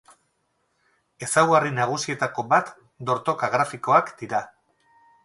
[1.27, 2.71] Ezaugarri nagusietako bat
[3.11, 4.41] dortoka-grafikoak dira.